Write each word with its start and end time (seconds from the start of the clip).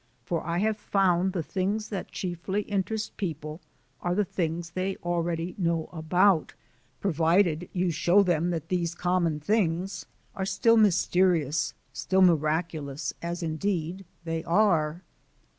For 0.25 0.43
I 0.43 0.57
have 0.57 0.77
found 0.79 1.31
the 1.31 1.43
things 1.43 1.89
that 1.89 2.09
chiefly 2.11 2.63
interest 2.63 3.15
people 3.17 3.61
are 4.01 4.15
the 4.15 4.25
things 4.25 4.71
they 4.71 4.95
already 5.03 5.53
know 5.59 5.91
about 5.93 6.55
provided 6.99 7.69
you 7.71 7.91
show 7.91 8.23
them 8.23 8.49
that 8.49 8.69
these 8.69 8.95
common 8.95 9.39
things 9.39 10.07
are 10.33 10.43
still 10.43 10.77
mysterious, 10.77 11.75
still 11.93 12.23
miraculous, 12.23 13.13
as 13.21 13.43
indeed 13.43 14.03
they 14.23 14.43
are. 14.45 15.03